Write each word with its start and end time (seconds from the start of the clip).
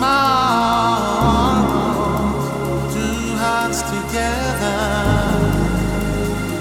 my 0.00 1.62
two 2.92 3.36
hands 3.36 3.82
together, 3.82 4.78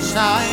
shine. 0.02 0.49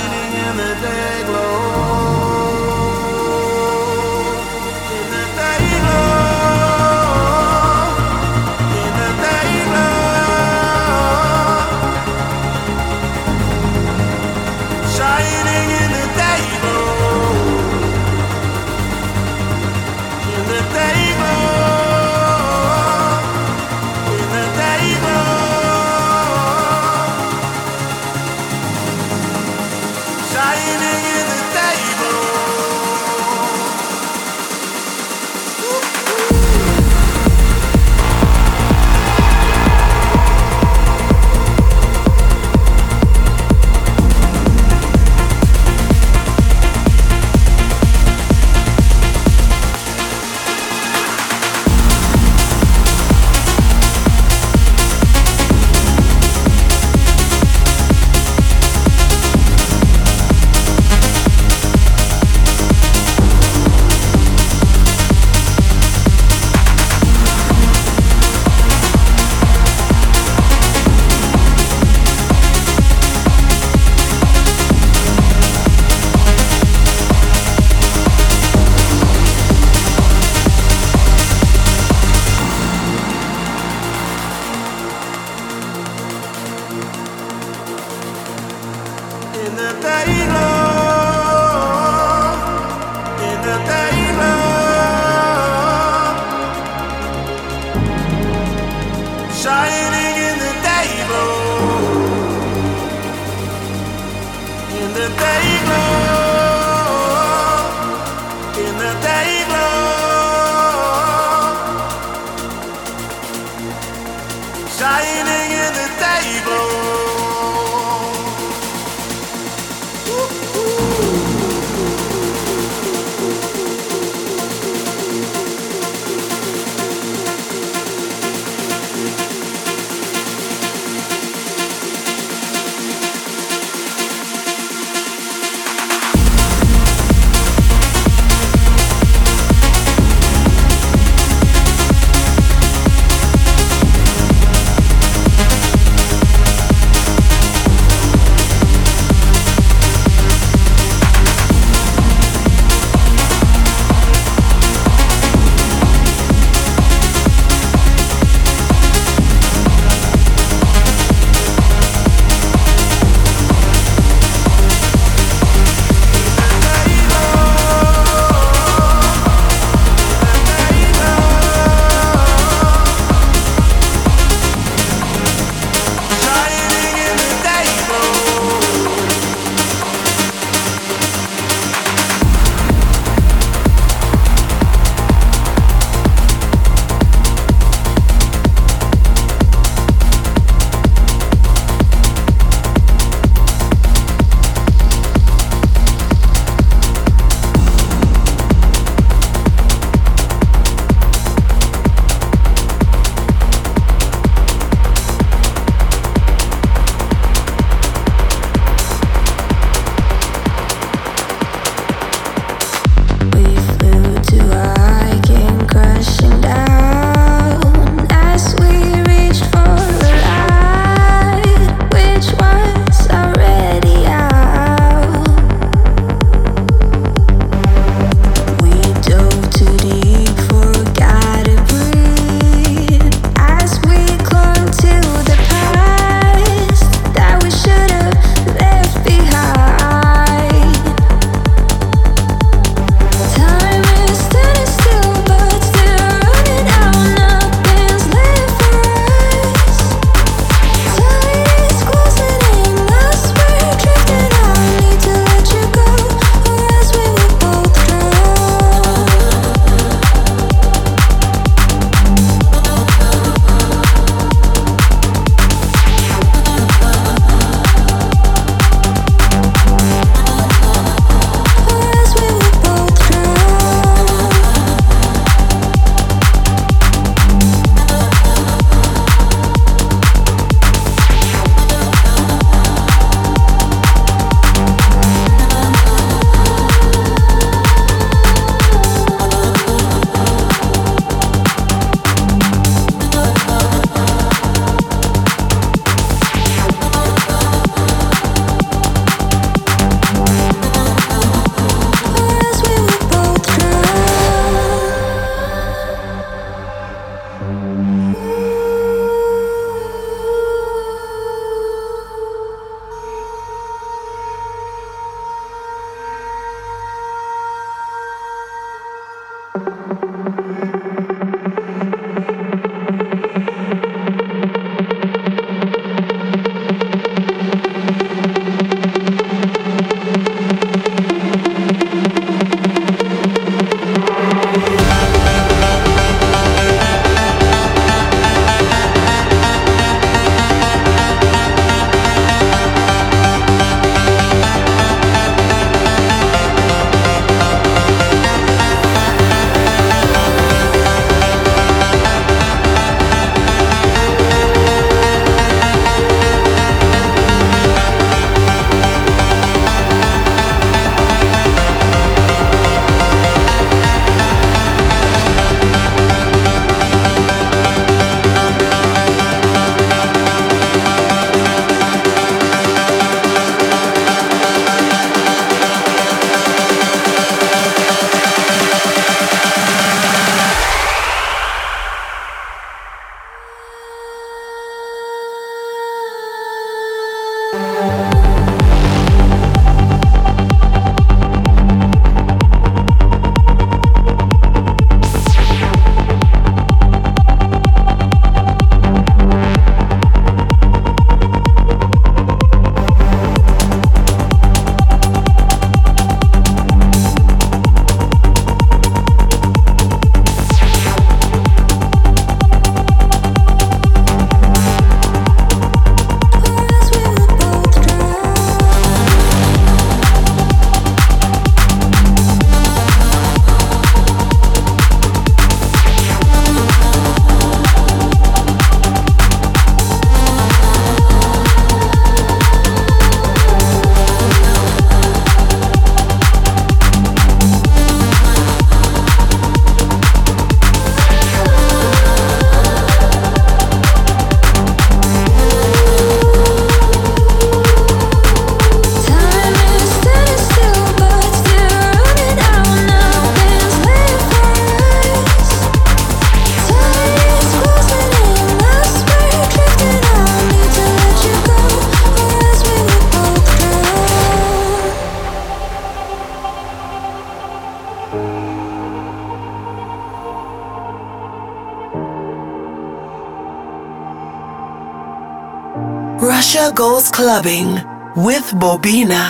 Clubbing 477.16 477.72
with 478.14 478.46
Bobina. 478.60 479.24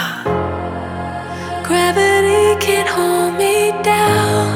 Gravity 1.62 2.58
can't 2.58 2.88
hold 2.88 3.34
me 3.38 3.70
down. 3.84 4.50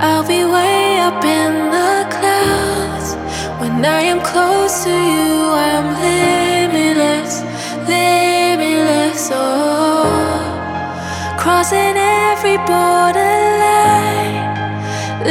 I'll 0.00 0.26
be 0.26 0.42
way 0.56 1.00
up 1.00 1.22
in 1.22 1.52
the 1.76 1.94
clouds. 2.16 3.08
When 3.60 3.84
I 3.84 4.00
am 4.12 4.20
close 4.22 4.84
to 4.84 4.94
you, 5.12 5.52
I'm 5.68 5.86
limitless, 6.08 7.42
limitless. 7.86 9.28
Oh, 9.34 10.08
crossing 11.36 11.96
every 12.24 12.56
borderline, 12.70 14.40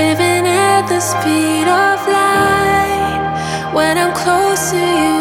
living 0.01 0.45
at 0.45 0.83
the 0.87 0.99
speed 0.99 1.67
of 1.85 1.97
light. 2.17 3.23
When 3.73 3.97
I'm 3.97 4.13
close 4.13 4.69
to 4.69 4.77
you, 4.77 5.18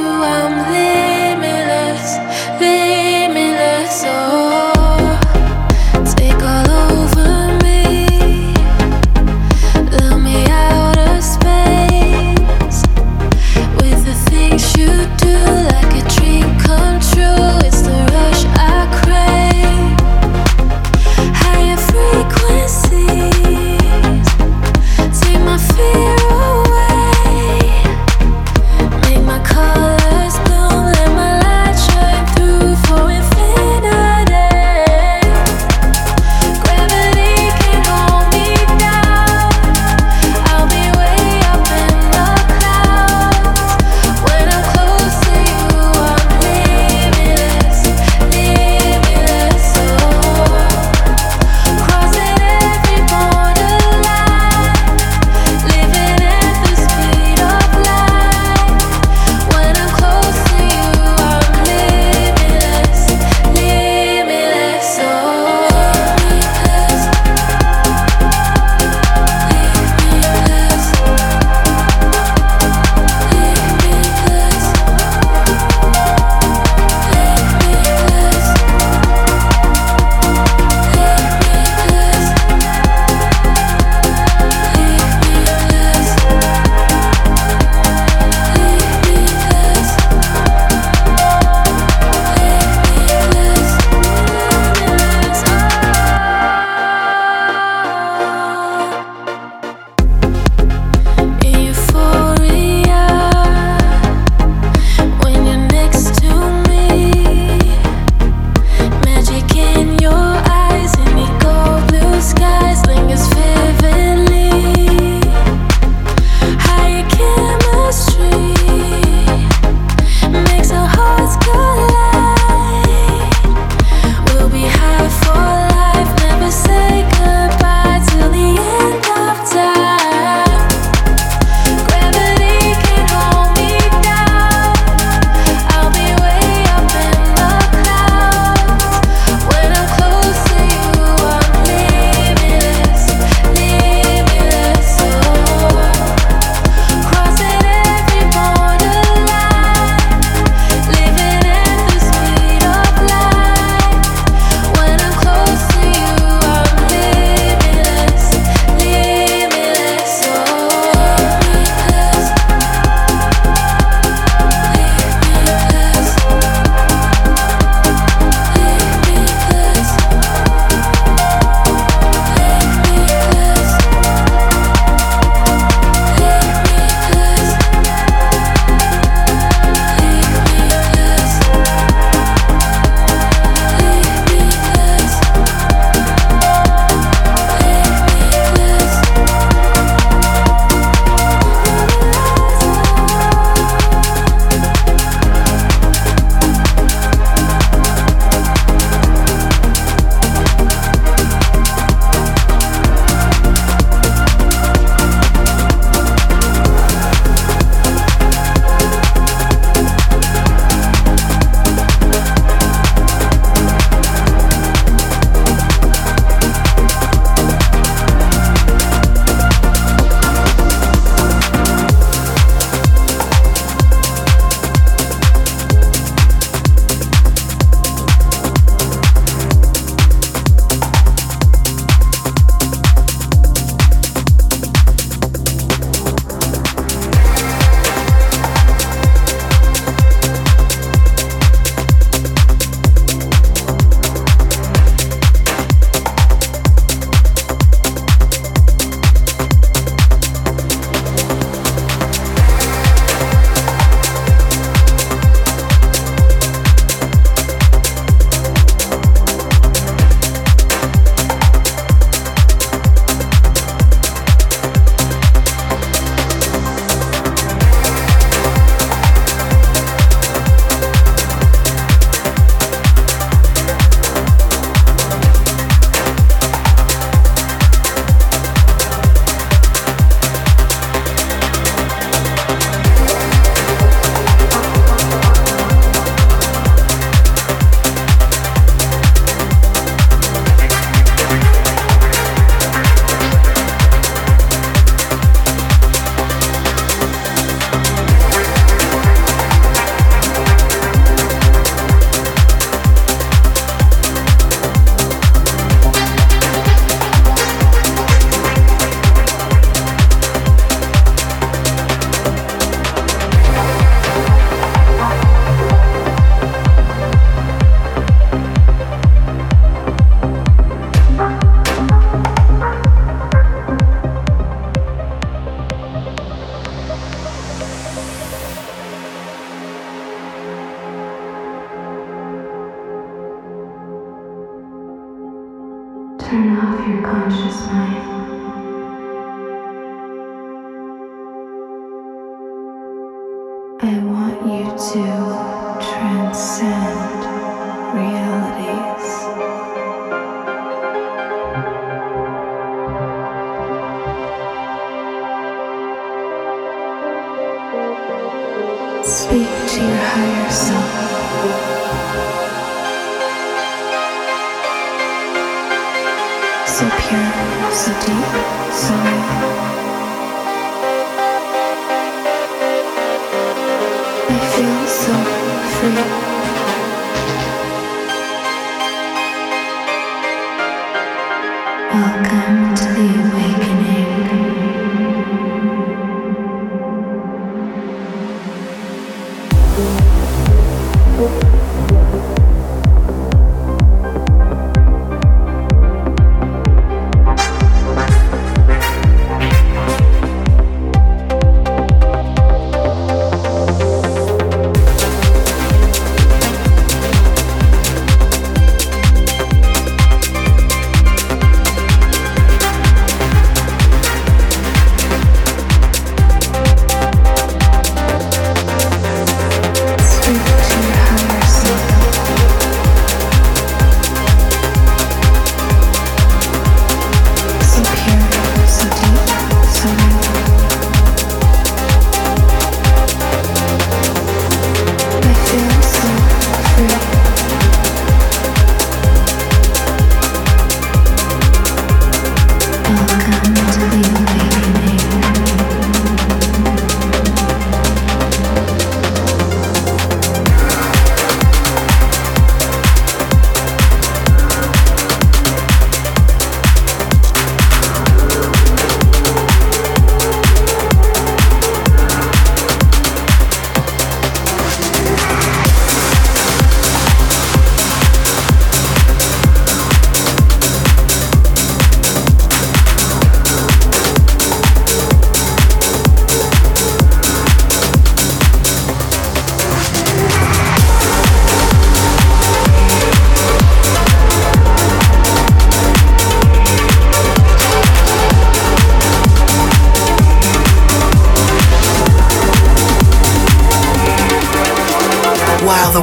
so 366.79 366.89
pure, 366.91 367.73
so 367.73 367.91
deep, 368.07 368.73
so 368.73 368.95
real. 368.95 369.78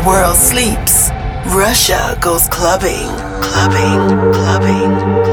world 0.06 0.38
sleeps, 0.38 1.10
Russia 1.48 2.16
goes 2.22 2.48
clubbing, 2.50 3.10
clubbing, 3.42 4.34
clubbing. 4.34 5.25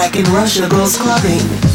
Track 0.00 0.16
in 0.16 0.24
Russia 0.32 0.66
goes 0.66 0.96
clubbing. 0.96 1.69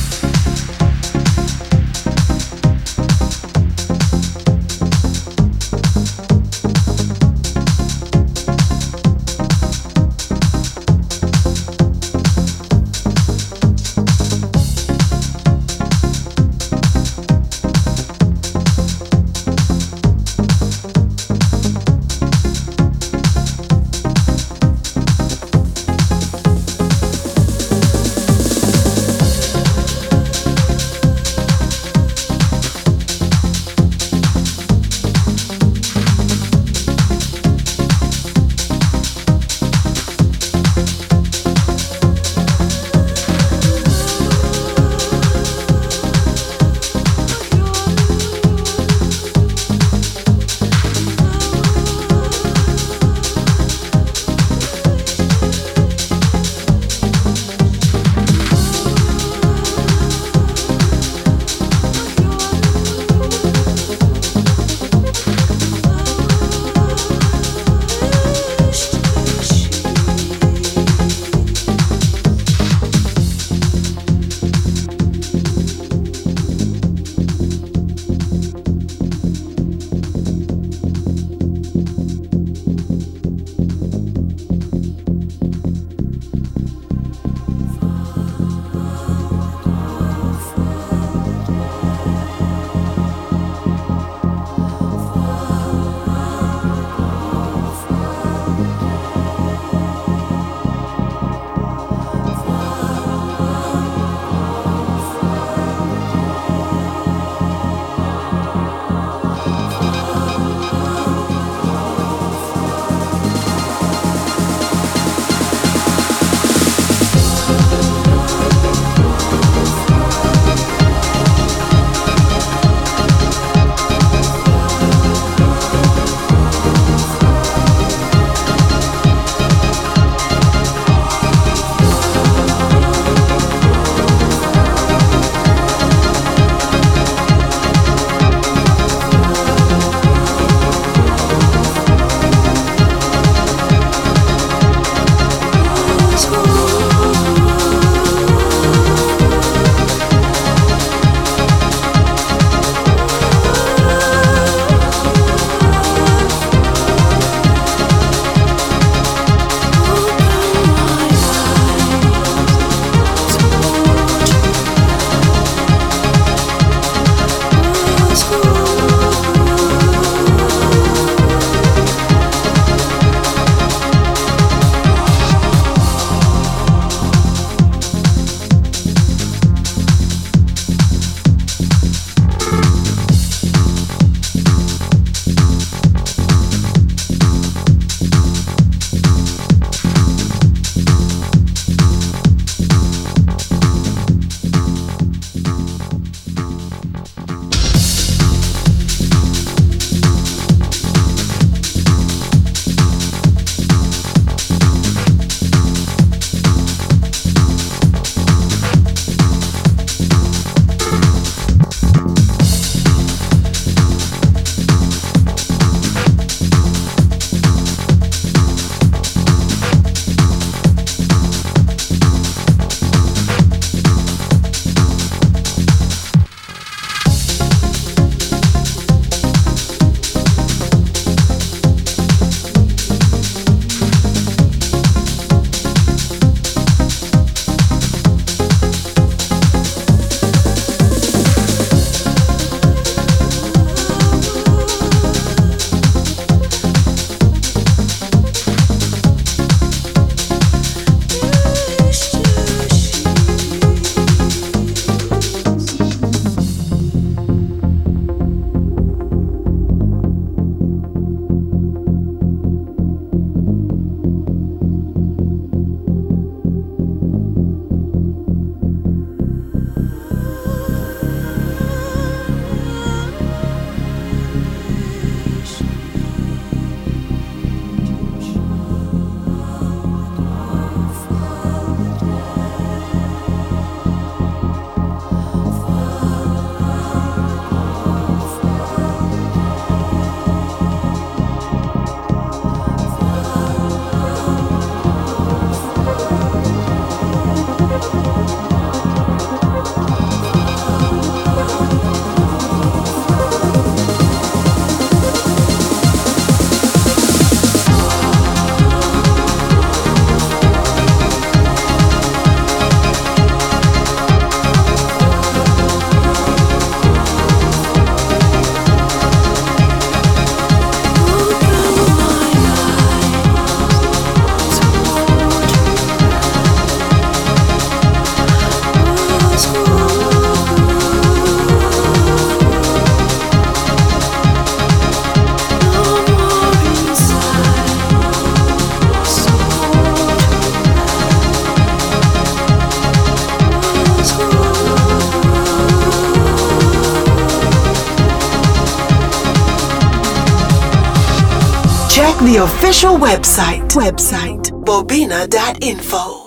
Official 352.66 352.98
website, 352.98 353.70
website, 353.76 354.50
bobina.info. 354.66 356.25